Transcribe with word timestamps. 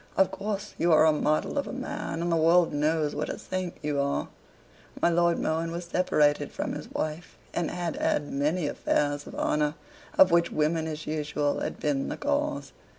"Of 0.17 0.31
course 0.31 0.73
you 0.79 0.91
are 0.93 1.05
a 1.05 1.13
model 1.13 1.59
of 1.59 1.67
a 1.67 1.71
man: 1.71 2.23
and 2.23 2.31
the 2.31 2.35
world 2.35 2.73
knows 2.73 3.13
what 3.13 3.29
a 3.29 3.37
saint 3.37 3.75
you 3.83 3.99
are." 3.99 4.29
My 4.99 5.09
Lord 5.09 5.37
Mohun 5.37 5.69
was 5.71 5.85
separated 5.85 6.51
from 6.51 6.73
his 6.73 6.89
wife, 6.89 7.37
and 7.53 7.69
had 7.69 7.97
had 7.97 8.33
many 8.33 8.65
affairs 8.65 9.27
of 9.27 9.35
honor: 9.35 9.75
of 10.17 10.31
which 10.31 10.51
women 10.51 10.87
as 10.87 11.05
usual 11.05 11.59
had 11.59 11.79
been 11.79 12.09
the 12.09 12.17
cause. 12.17 12.73